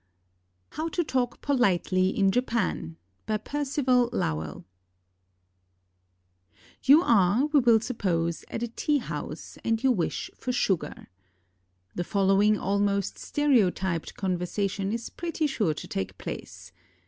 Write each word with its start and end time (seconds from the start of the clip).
HOW 0.71 0.87
TO 0.89 1.03
TALK 1.03 1.41
POLITELY 1.41 2.09
IN 2.17 2.31
JAPAN 2.31 2.97
BY 3.27 3.37
PERCIVAL 3.37 4.09
LOWELL 4.11 4.65
You 6.81 7.03
are, 7.03 7.45
we 7.45 7.59
will 7.59 7.79
suppose, 7.79 8.43
at 8.49 8.63
a 8.63 8.67
tea 8.67 8.97
house, 8.97 9.59
and 9.63 9.83
you 9.83 9.91
wish 9.91 10.31
for 10.35 10.51
sugar. 10.51 11.09
The 11.93 12.03
following 12.03 12.57
almost 12.57 13.19
stereotyped 13.19 14.15
conversation 14.15 14.91
is 14.91 15.11
pretty 15.11 15.45
sure 15.45 15.75
to 15.75 15.87
take 15.87 16.17
place. 16.17 16.71